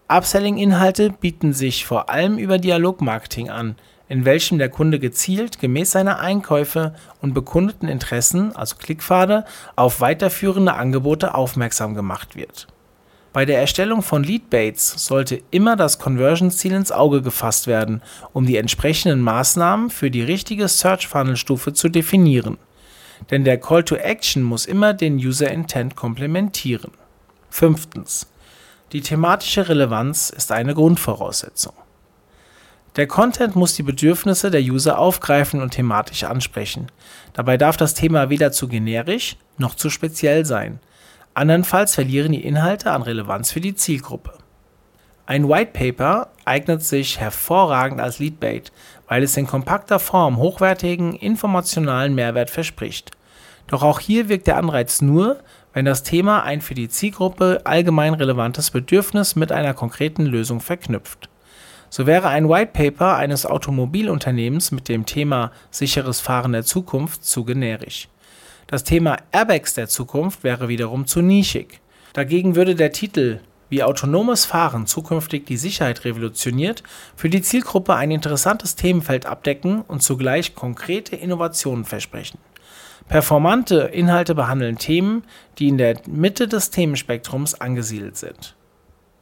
Upselling-Inhalte 0.08 1.12
bieten 1.12 1.54
sich 1.54 1.86
vor 1.86 2.10
allem 2.10 2.38
über 2.38 2.58
Dialogmarketing 2.58 3.50
an, 3.50 3.76
in 4.10 4.24
welchem 4.24 4.58
der 4.58 4.70
Kunde 4.70 5.00
gezielt 5.00 5.60
gemäß 5.60 5.92
seiner 5.92 6.20
Einkäufe 6.20 6.96
und 7.22 7.34
bekundeten 7.34 7.90
Interessen, 7.90 8.56
also 8.56 8.78
Klickpfade, 8.78 9.46
auf 9.76 10.00
weiterführende 10.00 10.74
Angebote 10.74 11.36
aufmerksam 11.36 11.94
gemacht 11.94 12.36
wird 12.36 12.68
bei 13.38 13.46
der 13.46 13.60
Erstellung 13.60 14.02
von 14.02 14.24
Leadbaits 14.24 15.06
sollte 15.06 15.44
immer 15.52 15.76
das 15.76 16.00
Conversion-Ziel 16.00 16.74
ins 16.74 16.92
Auge 16.92 17.22
gefasst 17.22 17.68
werden, 17.68 18.02
um 18.34 18.48
die 18.48 18.58
entsprechenden 18.58 19.22
Maßnahmen 19.22 19.92
für 19.92 20.10
die 20.10 20.24
richtige 20.24 20.68
Search-Funnel-Stufe 20.68 21.72
zu 21.72 21.88
definieren. 21.88 22.58
Denn 23.30 23.44
der 23.44 23.60
Call 23.60 23.84
to 23.84 23.94
Action 23.94 24.42
muss 24.42 24.66
immer 24.66 24.96
den 24.96 25.18
User 25.18 25.52
Intent 25.52 25.96
komplementieren. 25.96 26.90
Fünftens. 27.52 28.26
Die 28.94 29.02
thematische 29.02 29.68
Relevanz 29.68 30.30
ist 30.30 30.52
eine 30.52 30.74
Grundvoraussetzung. 30.74 31.74
Der 32.96 33.06
Content 33.06 33.56
muss 33.56 33.76
die 33.76 33.84
Bedürfnisse 33.84 34.50
der 34.50 34.62
User 34.62 34.98
aufgreifen 34.98 35.62
und 35.62 35.72
thematisch 35.72 36.24
ansprechen. 36.24 36.88
Dabei 37.34 37.58
darf 37.58 37.76
das 37.76 37.94
Thema 37.94 38.30
weder 38.30 38.54
zu 38.54 38.70
generisch 38.70 39.36
noch 39.58 39.76
zu 39.76 39.90
speziell 39.90 40.46
sein. 40.46 40.80
Andernfalls 41.34 41.96
verlieren 41.96 42.32
die 42.32 42.46
Inhalte 42.46 42.92
an 42.92 43.02
Relevanz 43.02 43.52
für 43.52 43.62
die 43.62 43.76
Zielgruppe. 43.76 44.34
Ein 45.26 45.50
White 45.50 45.72
Paper 45.74 46.30
eignet 46.46 46.82
sich 46.82 47.20
hervorragend 47.20 48.00
als 48.00 48.20
Leadbait, 48.20 48.72
weil 49.10 49.22
es 49.22 49.36
in 49.36 49.46
kompakter 49.46 50.00
Form 50.00 50.38
hochwertigen 50.38 51.14
informationalen 51.14 52.16
Mehrwert 52.16 52.50
verspricht. 52.50 53.12
Doch 53.68 53.84
auch 53.84 54.00
hier 54.00 54.30
wirkt 54.30 54.48
der 54.48 54.56
Anreiz 54.56 55.02
nur, 55.02 55.40
wenn 55.78 55.86
das 55.86 56.02
Thema 56.02 56.42
ein 56.42 56.62
für 56.62 56.74
die 56.74 56.90
Zielgruppe 56.90 57.62
allgemein 57.64 58.16
relevantes 58.16 58.72
Bedürfnis 58.72 59.36
mit 59.36 59.52
einer 59.52 59.76
konkreten 59.76 60.26
Lösung 60.26 60.60
verknüpft. 60.60 61.30
So 61.92 62.08
wäre 62.08 62.30
ein 62.30 62.50
White 62.50 62.72
Paper 62.74 63.16
eines 63.16 63.46
Automobilunternehmens 63.46 64.72
mit 64.72 64.90
dem 64.90 65.06
Thema 65.06 65.52
sicheres 65.70 66.20
Fahren 66.20 66.54
der 66.54 66.64
Zukunft 66.64 67.24
zu 67.24 67.46
generisch. 67.46 68.08
Das 68.66 68.86
Thema 68.86 69.18
Airbags 69.32 69.76
der 69.76 69.88
Zukunft 69.88 70.44
wäre 70.44 70.68
wiederum 70.68 71.06
zu 71.06 71.22
nischig. 71.22 71.80
Dagegen 72.14 72.56
würde 72.56 72.74
der 72.74 72.92
Titel 72.92 73.42
wie 73.70 73.84
autonomes 73.84 74.46
Fahren 74.46 74.88
zukünftig 74.88 75.46
die 75.46 75.58
Sicherheit 75.58 76.06
revolutioniert, 76.06 76.82
für 77.16 77.30
die 77.30 77.44
Zielgruppe 77.44 77.94
ein 77.94 78.10
interessantes 78.10 78.76
Themenfeld 78.76 79.28
abdecken 79.28 79.82
und 79.82 80.02
zugleich 80.02 80.56
konkrete 80.56 81.16
Innovationen 81.16 81.86
versprechen. 81.86 82.40
Performante 83.08 83.90
Inhalte 83.94 84.36
behandeln 84.36 84.78
Themen, 84.78 85.24
die 85.60 85.70
in 85.70 85.78
der 85.78 86.02
Mitte 86.08 86.48
des 86.48 86.72
Themenspektrums 86.72 87.56
angesiedelt 87.56 88.18
sind. 88.18 88.56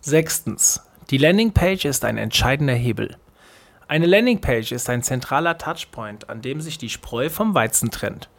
Sechstens. 0.01 0.81
Die 1.11 1.19
Landingpage 1.19 1.85
ist 1.85 2.03
ein 2.03 2.17
entscheidender 2.17 2.73
Hebel. 2.73 3.15
Eine 3.87 4.07
Landingpage 4.07 4.71
ist 4.71 4.89
ein 4.89 5.03
zentraler 5.03 5.59
Touchpoint, 5.59 6.29
an 6.31 6.41
dem 6.41 6.61
sich 6.61 6.79
die 6.79 6.89
Spreu 6.89 7.29
vom 7.29 7.53
Weizen 7.53 7.91
trennt. 7.91 8.29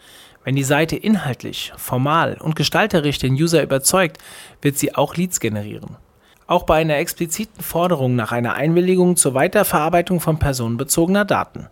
Wenn 0.43 0.57
die 0.57 0.65
Seite 0.65 0.97
inhaltlich, 0.97 1.73
formal 1.77 2.37
und 2.41 2.57
gestalterisch 2.57 3.19
den 3.19 3.35
User 3.35 3.63
überzeugt, 3.63 4.19
wird 4.63 4.77
sie 4.77 4.97
auch 4.97 5.15
Leads 5.15 5.39
generieren. 5.39 5.97
Auch 6.49 6.65
bei 6.65 6.77
einer 6.77 6.97
expliziten 6.97 7.63
Forderung 7.63 8.17
nach 8.17 8.33
einer 8.33 8.55
Einwilligung 8.55 9.15
zur 9.17 9.35
Weiterverarbeitung 9.35 10.21
von 10.21 10.41
personenbezogener 10.41 11.25
Daten. 11.25 11.69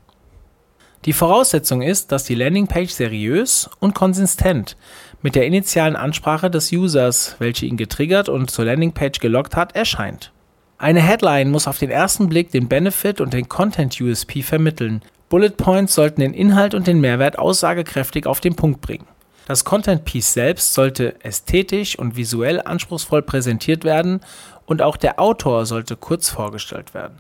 Die 1.05 1.13
Voraussetzung 1.13 1.83
ist, 1.83 2.13
dass 2.13 2.25
die 2.25 2.35
Landingpage 2.35 2.91
seriös 2.91 3.69
und 3.79 3.95
konsistent 3.95 4.77
mit 5.21 5.35
der 5.35 5.47
initialen 5.47 5.97
Ansprache 5.97 6.51
des 6.51 6.73
Users, 6.73 7.37
welche 7.39 7.67
ihn 7.67 7.77
getriggert 7.77 8.29
und 8.29 8.51
zur 8.51 8.65
Landingpage 8.65 9.21
gelockt 9.21 9.55
hat, 9.55 9.77
erscheint. 9.77 10.33
Eine 10.79 11.03
Headline 11.03 11.51
muss 11.51 11.69
auf 11.69 11.79
den 11.79 11.91
ersten 11.91 12.29
Blick 12.29 12.51
den 12.51 12.69
Benefit 12.69 13.21
und 13.21 13.33
den 13.33 13.49
Content 13.49 14.01
USP 14.01 14.43
vermitteln, 14.43 15.03
Bullet 15.29 15.57
Points 15.57 15.95
sollten 15.95 16.21
den 16.21 16.33
Inhalt 16.33 16.75
und 16.75 16.87
den 16.87 17.01
Mehrwert 17.01 17.39
aussagekräftig 17.39 18.27
auf 18.27 18.41
den 18.41 18.55
Punkt 18.55 18.81
bringen. 18.81 19.07
Das 19.47 19.65
Content 19.65 20.05
Piece 20.05 20.33
selbst 20.33 20.75
sollte 20.75 21.23
ästhetisch 21.25 21.99
und 21.99 22.17
visuell 22.17 22.63
anspruchsvoll 22.63 23.23
präsentiert 23.23 23.85
werden 23.85 24.21
und 24.65 24.81
auch 24.81 24.97
der 24.97 25.19
Autor 25.19 25.67
sollte 25.67 25.97
kurz 25.97 26.29
vorgestellt 26.29 26.95
werden. 26.95 27.19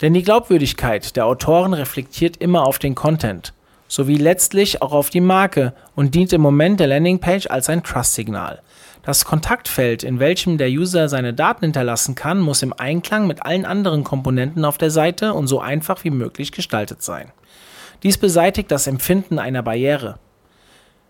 Denn 0.00 0.12
die 0.12 0.22
Glaubwürdigkeit 0.22 1.16
der 1.16 1.26
Autoren 1.26 1.72
reflektiert 1.72 2.36
immer 2.36 2.66
auf 2.66 2.78
den 2.78 2.94
Content, 2.94 3.54
sowie 3.88 4.16
letztlich 4.16 4.82
auch 4.82 4.92
auf 4.92 5.08
die 5.10 5.20
Marke 5.20 5.72
und 5.94 6.14
dient 6.14 6.32
im 6.32 6.42
Moment 6.42 6.80
der 6.80 6.88
Landingpage 6.88 7.46
als 7.46 7.70
ein 7.70 7.82
Trust-Signal. 7.82 8.60
Das 9.02 9.24
Kontaktfeld, 9.24 10.02
in 10.02 10.18
welchem 10.18 10.58
der 10.58 10.68
User 10.68 11.08
seine 11.08 11.32
Daten 11.32 11.66
hinterlassen 11.66 12.14
kann, 12.14 12.40
muss 12.40 12.62
im 12.62 12.72
Einklang 12.72 13.26
mit 13.26 13.46
allen 13.46 13.64
anderen 13.64 14.02
Komponenten 14.04 14.64
auf 14.64 14.78
der 14.78 14.90
Seite 14.90 15.32
und 15.32 15.46
so 15.46 15.60
einfach 15.60 16.02
wie 16.04 16.10
möglich 16.10 16.52
gestaltet 16.52 17.02
sein. 17.02 17.30
Dies 18.02 18.18
beseitigt 18.18 18.70
das 18.70 18.86
Empfinden 18.86 19.38
einer 19.38 19.62
Barriere. 19.62 20.18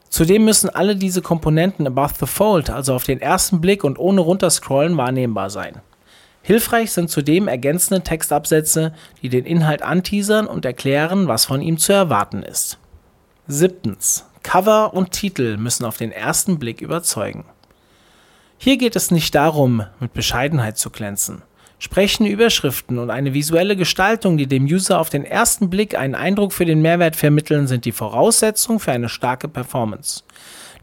Zudem 0.09 0.45
müssen 0.45 0.71
alle 0.71 0.95
diese 0.95 1.23
Komponenten 1.23 1.87
above 1.87 2.14
the 2.21 2.26
fold, 2.26 2.71
also 2.71 2.95
auf 2.95 3.05
den 3.05 3.21
ersten 3.21 3.61
Blick 3.61 3.83
und 3.83 3.99
ohne 3.99 4.21
runterscrollen, 4.21 4.97
wahrnehmbar 4.97 5.50
sein. 5.50 5.81
Hilfreich 6.46 6.92
sind 6.92 7.10
zudem 7.10 7.48
ergänzende 7.48 8.02
Textabsätze, 8.02 8.92
die 9.20 9.28
den 9.28 9.44
Inhalt 9.44 9.82
anteasern 9.82 10.46
und 10.46 10.64
erklären, 10.64 11.26
was 11.26 11.44
von 11.44 11.60
ihm 11.60 11.76
zu 11.76 11.92
erwarten 11.92 12.44
ist. 12.44 12.78
Siebtens. 13.48 14.26
Cover 14.44 14.94
und 14.94 15.10
Titel 15.10 15.56
müssen 15.56 15.84
auf 15.84 15.96
den 15.96 16.12
ersten 16.12 16.60
Blick 16.60 16.80
überzeugen. 16.80 17.46
Hier 18.58 18.76
geht 18.76 18.94
es 18.94 19.10
nicht 19.10 19.34
darum, 19.34 19.86
mit 19.98 20.12
Bescheidenheit 20.12 20.78
zu 20.78 20.90
glänzen. 20.90 21.42
Sprechende 21.80 22.30
Überschriften 22.30 23.00
und 23.00 23.10
eine 23.10 23.34
visuelle 23.34 23.74
Gestaltung, 23.74 24.36
die 24.36 24.46
dem 24.46 24.66
User 24.66 25.00
auf 25.00 25.10
den 25.10 25.24
ersten 25.24 25.68
Blick 25.68 25.98
einen 25.98 26.14
Eindruck 26.14 26.52
für 26.52 26.64
den 26.64 26.80
Mehrwert 26.80 27.16
vermitteln, 27.16 27.66
sind 27.66 27.84
die 27.84 27.90
Voraussetzung 27.90 28.78
für 28.78 28.92
eine 28.92 29.08
starke 29.08 29.48
Performance. 29.48 30.22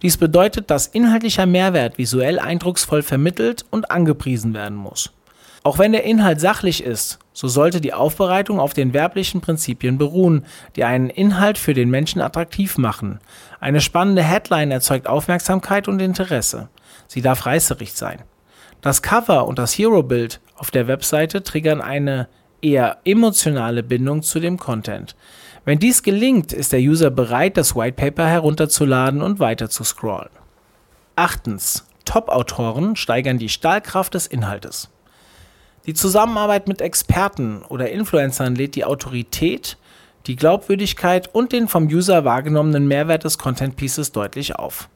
Dies 0.01 0.17
bedeutet, 0.17 0.69
dass 0.69 0.87
inhaltlicher 0.87 1.45
Mehrwert 1.45 1.97
visuell 1.97 2.37
eindrucksvoll 2.37 3.01
vermittelt 3.01 3.63
und 3.71 3.91
angepriesen 3.91 4.53
werden 4.53 4.77
muss. 4.77 5.13
Auch 5.63 5.79
wenn 5.79 5.93
der 5.93 6.03
Inhalt 6.03 6.41
sachlich 6.41 6.83
ist, 6.83 7.19
so 7.31 7.47
sollte 7.47 7.79
die 7.79 7.93
Aufbereitung 7.93 8.59
auf 8.59 8.73
den 8.73 8.93
werblichen 8.93 9.39
Prinzipien 9.39 9.97
beruhen, 9.97 10.45
die 10.75 10.83
einen 10.83 11.09
Inhalt 11.09 11.57
für 11.57 11.73
den 11.73 11.89
Menschen 11.89 12.21
attraktiv 12.21 12.77
machen. 12.77 13.19
Eine 13.61 13.79
spannende 13.79 14.23
Headline 14.23 14.71
erzeugt 14.71 15.07
Aufmerksamkeit 15.07 15.87
und 15.87 16.01
Interesse. 16.01 16.67
Sie 17.07 17.21
darf 17.21 17.45
reißerig 17.45 17.93
sein. 17.93 18.21
Das 18.81 19.01
Cover 19.01 19.47
und 19.47 19.57
das 19.57 19.77
Hero-Bild 19.77 20.41
auf 20.57 20.69
der 20.69 20.87
Webseite 20.87 21.43
triggern 21.43 21.79
eine 21.79 22.27
eher 22.61 22.97
emotionale 23.05 23.83
Bindung 23.83 24.21
zu 24.21 24.41
dem 24.41 24.57
Content. 24.57 25.15
Wenn 25.63 25.79
dies 25.79 26.03
gelingt, 26.03 26.51
ist 26.51 26.73
der 26.73 26.81
User 26.81 27.09
bereit, 27.09 27.55
das 27.55 27.73
White 27.73 27.95
Paper 27.95 28.27
herunterzuladen 28.27 29.21
und 29.21 29.39
weiter 29.39 29.69
zu 29.69 29.85
scrollen. 29.85 30.29
Achtens. 31.15 31.85
Top-Autoren 32.03 32.97
steigern 32.97 33.37
die 33.37 33.47
Stahlkraft 33.47 34.13
des 34.13 34.27
Inhaltes. 34.27 34.89
Die 35.85 35.93
Zusammenarbeit 35.93 36.69
mit 36.69 36.79
Experten 36.79 37.61
oder 37.67 37.91
Influencern 37.91 38.55
lädt 38.55 38.75
die 38.75 38.85
Autorität, 38.85 39.77
die 40.27 40.37
Glaubwürdigkeit 40.37 41.33
und 41.35 41.51
den 41.51 41.67
vom 41.67 41.87
User 41.87 42.23
wahrgenommenen 42.23 42.87
Mehrwert 42.87 43.25
des 43.25 43.37
Content 43.37 43.75
Pieces 43.75 44.13
deutlich 44.13 44.55
auf. 44.55 44.87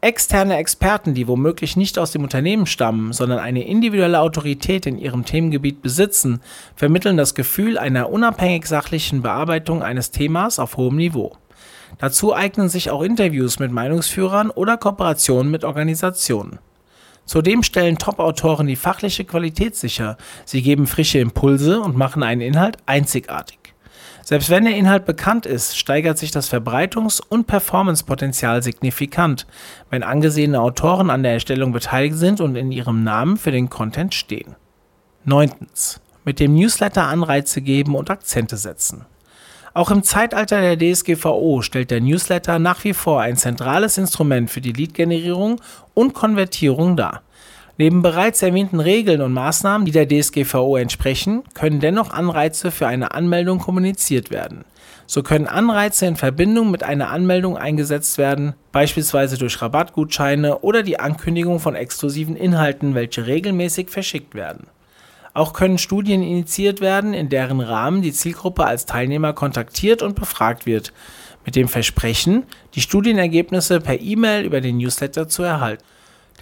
Externe 0.00 0.56
Experten, 0.56 1.14
die 1.14 1.28
womöglich 1.28 1.76
nicht 1.76 1.98
aus 1.98 2.10
dem 2.10 2.24
Unternehmen 2.24 2.66
stammen, 2.66 3.12
sondern 3.12 3.38
eine 3.38 3.64
individuelle 3.64 4.18
Autorität 4.18 4.86
in 4.86 4.98
ihrem 4.98 5.24
Themengebiet 5.24 5.82
besitzen, 5.82 6.40
vermitteln 6.74 7.16
das 7.16 7.36
Gefühl 7.36 7.78
einer 7.78 8.10
unabhängig 8.10 8.66
sachlichen 8.66 9.22
Bearbeitung 9.22 9.82
eines 9.82 10.10
Themas 10.10 10.58
auf 10.58 10.78
hohem 10.78 10.96
Niveau. 10.96 11.36
Dazu 11.98 12.34
eignen 12.34 12.68
sich 12.68 12.90
auch 12.90 13.02
Interviews 13.02 13.58
mit 13.58 13.70
Meinungsführern 13.70 14.50
oder 14.50 14.78
Kooperationen 14.78 15.50
mit 15.50 15.64
Organisationen. 15.64 16.58
Zudem 17.30 17.62
stellen 17.62 17.96
Top-Autoren 17.96 18.66
die 18.66 18.74
fachliche 18.74 19.24
Qualität 19.24 19.76
sicher, 19.76 20.16
sie 20.44 20.62
geben 20.62 20.88
frische 20.88 21.20
Impulse 21.20 21.80
und 21.80 21.96
machen 21.96 22.24
einen 22.24 22.40
Inhalt 22.40 22.78
einzigartig. 22.86 23.60
Selbst 24.24 24.50
wenn 24.50 24.64
der 24.64 24.74
Inhalt 24.74 25.06
bekannt 25.06 25.46
ist, 25.46 25.78
steigert 25.78 26.18
sich 26.18 26.32
das 26.32 26.52
Verbreitungs- 26.52 27.22
und 27.28 27.46
Performancepotenzial 27.46 28.64
signifikant, 28.64 29.46
wenn 29.90 30.02
angesehene 30.02 30.60
Autoren 30.60 31.08
an 31.08 31.22
der 31.22 31.34
Erstellung 31.34 31.70
beteiligt 31.70 32.16
sind 32.16 32.40
und 32.40 32.56
in 32.56 32.72
ihrem 32.72 33.04
Namen 33.04 33.36
für 33.36 33.52
den 33.52 33.70
Content 33.70 34.12
stehen. 34.12 34.56
9. 35.22 35.52
Mit 36.24 36.40
dem 36.40 36.56
Newsletter 36.56 37.06
Anreize 37.06 37.62
geben 37.62 37.94
und 37.94 38.10
Akzente 38.10 38.56
setzen. 38.56 39.06
Auch 39.72 39.90
im 39.90 40.02
Zeitalter 40.02 40.60
der 40.60 40.76
DSGVO 40.76 41.62
stellt 41.62 41.92
der 41.92 42.00
Newsletter 42.00 42.58
nach 42.58 42.82
wie 42.82 42.92
vor 42.92 43.20
ein 43.20 43.36
zentrales 43.36 43.98
Instrument 43.98 44.50
für 44.50 44.60
die 44.60 44.72
Lead-Generierung 44.72 45.60
und 45.94 46.12
Konvertierung 46.12 46.96
dar. 46.96 47.22
Neben 47.78 48.02
bereits 48.02 48.42
erwähnten 48.42 48.80
Regeln 48.80 49.22
und 49.22 49.32
Maßnahmen, 49.32 49.86
die 49.86 49.92
der 49.92 50.08
DSGVO 50.08 50.76
entsprechen, 50.76 51.44
können 51.54 51.80
dennoch 51.80 52.10
Anreize 52.10 52.72
für 52.72 52.86
eine 52.86 53.14
Anmeldung 53.14 53.58
kommuniziert 53.58 54.30
werden. 54.30 54.64
So 55.06 55.22
können 55.22 55.46
Anreize 55.46 56.04
in 56.04 56.16
Verbindung 56.16 56.70
mit 56.70 56.82
einer 56.82 57.10
Anmeldung 57.10 57.56
eingesetzt 57.56 58.18
werden, 58.18 58.54
beispielsweise 58.72 59.38
durch 59.38 59.62
Rabattgutscheine 59.62 60.58
oder 60.58 60.82
die 60.82 61.00
Ankündigung 61.00 61.58
von 61.58 61.74
exklusiven 61.74 62.36
Inhalten, 62.36 62.94
welche 62.94 63.26
regelmäßig 63.26 63.88
verschickt 63.88 64.34
werden. 64.34 64.66
Auch 65.40 65.54
können 65.54 65.78
Studien 65.78 66.22
initiiert 66.22 66.82
werden, 66.82 67.14
in 67.14 67.30
deren 67.30 67.60
Rahmen 67.60 68.02
die 68.02 68.12
Zielgruppe 68.12 68.66
als 68.66 68.84
Teilnehmer 68.84 69.32
kontaktiert 69.32 70.02
und 70.02 70.14
befragt 70.14 70.66
wird, 70.66 70.92
mit 71.46 71.56
dem 71.56 71.66
Versprechen, 71.66 72.42
die 72.74 72.82
Studienergebnisse 72.82 73.80
per 73.80 73.98
E-Mail 73.98 74.44
über 74.44 74.60
den 74.60 74.76
Newsletter 74.76 75.28
zu 75.28 75.42
erhalten. 75.42 75.82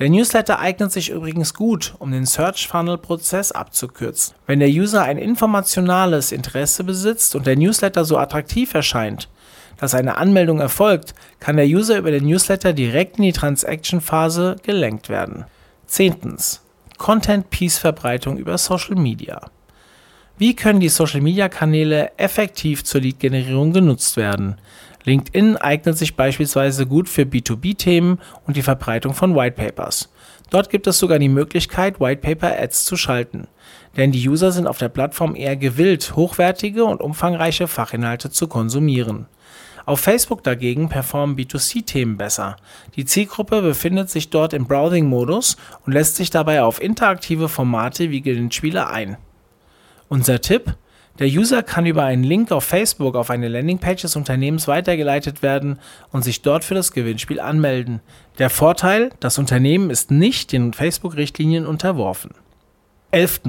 Der 0.01 0.11
Newsletter 0.11 0.59
eignet 0.59 0.91
sich 0.91 1.11
übrigens 1.11 1.55
gut, 1.55 1.95
um 2.01 2.11
den 2.11 2.27
Search 2.27 2.67
Funnel 2.67 2.99
Prozess 2.99 3.53
abzukürzen. 3.53 4.35
Wenn 4.49 4.59
der 4.59 4.69
User 4.69 5.05
ein 5.05 5.19
informationales 5.19 6.33
Interesse 6.33 6.83
besitzt 6.83 7.37
und 7.37 7.47
der 7.47 7.57
Newsletter 7.57 8.05
so 8.05 8.19
attraktiv 8.19 8.75
erscheint, 8.75 9.29
dass 9.77 9.95
eine 9.95 10.17
Anmeldung 10.17 10.59
erfolgt, 10.59 11.15
kann 11.39 11.57
der 11.57 11.67
User 11.67 11.99
über 11.99 12.11
den 12.11 12.27
Newsletter 12.27 12.73
direkt 12.73 13.19
in 13.19 13.23
die 13.23 13.33
Transaction 13.33 14.01
Phase 14.01 14.57
gelenkt 14.65 15.09
werden. 15.09 15.45
Zehntens. 15.87 16.63
Content-Piece-Verbreitung 16.99 18.37
über 18.37 18.59
Social 18.59 18.97
Media. 18.97 19.41
Wie 20.37 20.55
können 20.55 20.81
die 20.81 20.89
Social 20.89 21.21
Media 21.21 21.49
Kanäle 21.49 22.13
effektiv 22.17 22.85
zur 22.85 23.01
Lead-Generierung 23.01 23.73
genutzt 23.73 24.17
werden? 24.17 24.57
LinkedIn 25.05 25.57
eignet 25.57 25.97
sich 25.97 26.17
beispielsweise 26.17 26.87
gut 26.87 27.09
für 27.09 27.23
B2B-Themen 27.23 28.21
und 28.47 28.57
die 28.57 28.63
Verbreitung 28.63 29.15
von 29.15 29.35
Whitepapers. 29.35 30.11
Dort 30.51 30.71
gibt 30.71 30.87
es 30.87 30.99
sogar 30.99 31.19
die 31.19 31.29
Möglichkeit, 31.29 32.01
Whitepaper-Ads 32.01 32.85
zu 32.85 32.97
schalten. 32.97 33.49
Denn 33.97 34.13
die 34.13 34.29
User 34.29 34.53
sind 34.53 34.67
auf 34.67 34.79
der 34.79 34.89
Plattform 34.89 35.35
eher 35.35 35.57
gewillt, 35.57 36.15
hochwertige 36.15 36.85
und 36.85 37.01
umfangreiche 37.01 37.69
Fachinhalte 37.69 38.31
zu 38.31 38.49
konsumieren. 38.49 39.27
Auf 39.89 40.01
Facebook 40.01 40.43
dagegen 40.43 40.91
performen 40.91 41.35
B2C-Themen 41.35 42.19
besser. 42.19 42.57
Die 42.97 43.07
Zielgruppe 43.07 43.63
befindet 43.63 44.11
sich 44.11 44.29
dort 44.29 44.53
im 44.53 44.67
Browsing-Modus 44.67 45.57
und 45.87 45.95
lässt 45.95 46.17
sich 46.17 46.29
dabei 46.29 46.63
auf 46.63 46.83
interaktive 46.83 47.49
Formate 47.49 48.11
wie 48.11 48.21
Gewinnspiele 48.21 48.87
ein. 48.87 49.17
Unser 50.11 50.43
Tipp? 50.43 50.77
Der 51.21 51.29
User 51.29 51.63
kann 51.63 51.87
über 51.87 52.05
einen 52.05 52.23
Link 52.23 52.53
auf 52.53 52.65
Facebook 52.65 53.17
auf 53.17 53.31
eine 53.31 53.49
Landingpage 53.49 54.03
des 54.03 54.15
Unternehmens 54.15 54.69
weitergeleitet 54.69 55.41
werden 55.41 55.79
und 56.13 56.23
sich 56.23 56.43
dort 56.43 56.65
für 56.65 56.75
das 56.75 56.93
Gewinnspiel 56.93 57.41
anmelden. 57.41 58.01
Der 58.39 58.51
Vorteil, 58.51 59.09
das 59.21 59.39
Unternehmen 59.39 59.89
ist 59.89 60.11
nicht 60.11 60.53
den 60.53 60.75
Facebook-Richtlinien 60.75 61.65
unterworfen. 61.65 62.33
11. 63.11 63.41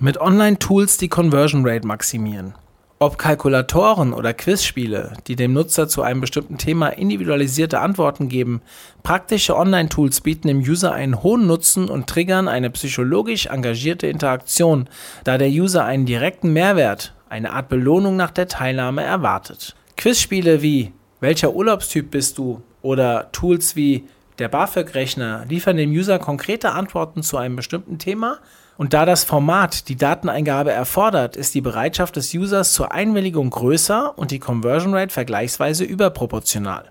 Mit 0.00 0.18
Online-Tools 0.18 0.96
die 0.96 1.08
Conversion 1.08 1.68
Rate 1.68 1.86
maximieren. 1.86 2.54
Ob 3.02 3.18
Kalkulatoren 3.18 4.12
oder 4.12 4.32
Quizspiele, 4.32 5.14
die 5.26 5.34
dem 5.34 5.52
Nutzer 5.54 5.88
zu 5.88 6.02
einem 6.02 6.20
bestimmten 6.20 6.56
Thema 6.56 6.86
individualisierte 6.86 7.80
Antworten 7.80 8.28
geben, 8.28 8.62
praktische 9.02 9.56
Online-Tools 9.56 10.20
bieten 10.20 10.46
dem 10.46 10.60
User 10.60 10.92
einen 10.92 11.20
hohen 11.20 11.48
Nutzen 11.48 11.90
und 11.90 12.06
triggern 12.06 12.46
eine 12.46 12.70
psychologisch 12.70 13.46
engagierte 13.46 14.06
Interaktion, 14.06 14.88
da 15.24 15.36
der 15.36 15.48
User 15.48 15.84
einen 15.84 16.06
direkten 16.06 16.52
Mehrwert, 16.52 17.12
eine 17.28 17.52
Art 17.52 17.68
Belohnung 17.68 18.14
nach 18.14 18.30
der 18.30 18.46
Teilnahme 18.46 19.02
erwartet. 19.02 19.74
Quizspiele 19.96 20.62
wie 20.62 20.92
Welcher 21.18 21.54
Urlaubstyp 21.54 22.08
bist 22.08 22.38
du? 22.38 22.62
oder 22.82 23.32
Tools 23.32 23.74
wie 23.74 24.04
der 24.38 24.46
BAföG-Rechner 24.46 25.44
liefern 25.48 25.76
dem 25.76 25.90
User 25.90 26.20
konkrete 26.20 26.70
Antworten 26.70 27.24
zu 27.24 27.36
einem 27.36 27.56
bestimmten 27.56 27.98
Thema 27.98 28.38
und 28.82 28.94
da 28.94 29.06
das 29.06 29.22
Format 29.22 29.88
die 29.88 29.94
Dateneingabe 29.94 30.72
erfordert, 30.72 31.36
ist 31.36 31.54
die 31.54 31.60
Bereitschaft 31.60 32.16
des 32.16 32.34
Users 32.34 32.72
zur 32.72 32.90
Einwilligung 32.90 33.48
größer 33.48 34.18
und 34.18 34.32
die 34.32 34.40
Conversion 34.40 34.92
Rate 34.92 35.14
vergleichsweise 35.14 35.84
überproportional. 35.84 36.90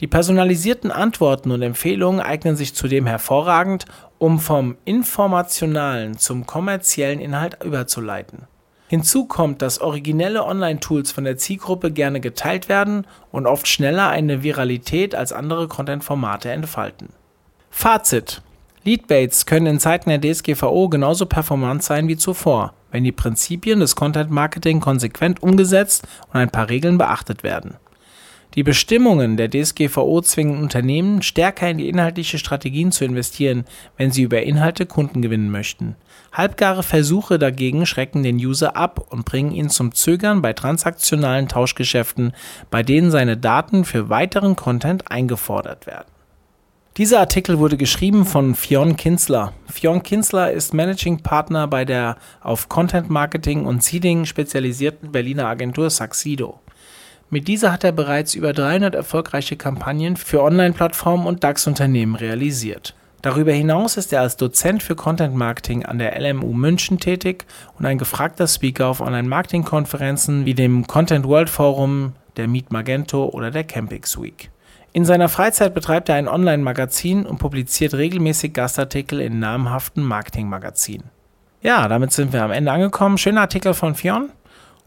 Die 0.00 0.06
personalisierten 0.06 0.90
Antworten 0.90 1.52
und 1.52 1.62
Empfehlungen 1.62 2.20
eignen 2.20 2.54
sich 2.54 2.74
zudem 2.74 3.06
hervorragend, 3.06 3.86
um 4.18 4.38
vom 4.38 4.76
informationalen 4.84 6.18
zum 6.18 6.44
kommerziellen 6.44 7.20
Inhalt 7.20 7.64
überzuleiten. 7.64 8.40
Hinzu 8.88 9.24
kommt, 9.24 9.62
dass 9.62 9.80
originelle 9.80 10.44
Online-Tools 10.44 11.12
von 11.12 11.24
der 11.24 11.38
Zielgruppe 11.38 11.92
gerne 11.92 12.20
geteilt 12.20 12.68
werden 12.68 13.06
und 13.32 13.46
oft 13.46 13.66
schneller 13.66 14.10
eine 14.10 14.42
Viralität 14.42 15.14
als 15.14 15.32
andere 15.32 15.66
Content-Formate 15.66 16.50
entfalten. 16.50 17.08
Fazit 17.70 18.42
Leadbaits 18.82 19.44
können 19.44 19.66
in 19.66 19.78
Zeiten 19.78 20.08
der 20.08 20.20
DSGVO 20.20 20.88
genauso 20.88 21.26
performant 21.26 21.82
sein 21.82 22.08
wie 22.08 22.16
zuvor, 22.16 22.72
wenn 22.90 23.04
die 23.04 23.12
Prinzipien 23.12 23.80
des 23.80 23.94
Content 23.94 24.30
Marketing 24.30 24.80
konsequent 24.80 25.42
umgesetzt 25.42 26.06
und 26.28 26.36
ein 26.36 26.50
paar 26.50 26.70
Regeln 26.70 26.96
beachtet 26.96 27.42
werden. 27.42 27.76
Die 28.54 28.64
Bestimmungen 28.64 29.36
der 29.36 29.48
DSGVO 29.48 30.22
zwingen 30.22 30.60
Unternehmen, 30.60 31.22
stärker 31.22 31.70
in 31.70 31.78
die 31.78 31.88
inhaltliche 31.88 32.38
Strategien 32.38 32.90
zu 32.90 33.04
investieren, 33.04 33.64
wenn 33.96 34.10
sie 34.10 34.22
über 34.22 34.42
Inhalte 34.42 34.86
Kunden 34.86 35.22
gewinnen 35.22 35.50
möchten. 35.50 35.94
Halbgare 36.32 36.82
Versuche 36.82 37.38
dagegen 37.38 37.86
schrecken 37.86 38.24
den 38.24 38.36
User 38.36 38.76
ab 38.76 39.06
und 39.10 39.24
bringen 39.24 39.52
ihn 39.52 39.68
zum 39.68 39.94
Zögern 39.94 40.42
bei 40.42 40.52
transaktionalen 40.52 41.46
Tauschgeschäften, 41.46 42.32
bei 42.70 42.82
denen 42.82 43.12
seine 43.12 43.36
Daten 43.36 43.84
für 43.84 44.08
weiteren 44.08 44.56
Content 44.56 45.12
eingefordert 45.12 45.86
werden. 45.86 46.08
Dieser 46.96 47.20
Artikel 47.20 47.60
wurde 47.60 47.76
geschrieben 47.76 48.26
von 48.26 48.56
Fionn 48.56 48.96
Kinsler. 48.96 49.52
Fionn 49.70 50.02
Kinsler 50.02 50.50
ist 50.50 50.74
Managing 50.74 51.22
Partner 51.22 51.68
bei 51.68 51.84
der 51.84 52.16
auf 52.40 52.68
Content 52.68 53.08
Marketing 53.08 53.64
und 53.64 53.84
Seeding 53.84 54.26
spezialisierten 54.26 55.12
Berliner 55.12 55.46
Agentur 55.46 55.88
Saxido. 55.88 56.58
Mit 57.30 57.46
dieser 57.46 57.70
hat 57.70 57.84
er 57.84 57.92
bereits 57.92 58.34
über 58.34 58.52
300 58.52 58.96
erfolgreiche 58.96 59.56
Kampagnen 59.56 60.16
für 60.16 60.42
Online-Plattformen 60.42 61.26
und 61.26 61.44
DAX-Unternehmen 61.44 62.16
realisiert. 62.16 62.96
Darüber 63.22 63.52
hinaus 63.52 63.96
ist 63.96 64.12
er 64.12 64.22
als 64.22 64.36
Dozent 64.36 64.82
für 64.82 64.96
Content 64.96 65.36
Marketing 65.36 65.86
an 65.86 66.00
der 66.00 66.18
LMU 66.20 66.52
München 66.52 66.98
tätig 66.98 67.46
und 67.78 67.86
ein 67.86 67.98
gefragter 67.98 68.48
Speaker 68.48 68.88
auf 68.88 69.00
Online-Marketing-Konferenzen 69.00 70.44
wie 70.44 70.54
dem 70.54 70.88
Content 70.88 71.24
World 71.24 71.50
Forum, 71.50 72.14
der 72.36 72.48
Meet 72.48 72.72
Magento 72.72 73.26
oder 73.26 73.52
der 73.52 73.62
Campix 73.62 74.20
Week. 74.20 74.50
In 74.92 75.04
seiner 75.04 75.28
Freizeit 75.28 75.72
betreibt 75.72 76.08
er 76.08 76.16
ein 76.16 76.26
Online-Magazin 76.28 77.24
und 77.24 77.38
publiziert 77.38 77.94
regelmäßig 77.94 78.52
Gastartikel 78.52 79.20
in 79.20 79.38
namhaften 79.38 80.04
Marketingmagazinen. 80.04 81.10
Ja, 81.62 81.86
damit 81.88 82.12
sind 82.12 82.32
wir 82.32 82.42
am 82.42 82.50
Ende 82.50 82.72
angekommen. 82.72 83.18
Schöner 83.18 83.42
Artikel 83.42 83.74
von 83.74 83.94
Fionn. 83.94 84.30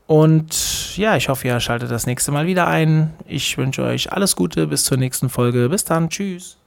Und 0.05 0.97
ja, 0.97 1.15
ich 1.15 1.29
hoffe, 1.29 1.47
ihr 1.47 1.59
schaltet 1.59 1.91
das 1.91 2.05
nächste 2.05 2.31
Mal 2.31 2.47
wieder 2.47 2.67
ein. 2.67 3.13
Ich 3.27 3.57
wünsche 3.57 3.83
euch 3.83 4.11
alles 4.11 4.35
Gute 4.35 4.67
bis 4.67 4.83
zur 4.83 4.97
nächsten 4.97 5.29
Folge. 5.29 5.69
Bis 5.69 5.85
dann. 5.85 6.09
Tschüss. 6.09 6.57